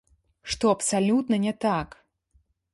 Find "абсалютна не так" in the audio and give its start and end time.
0.77-1.87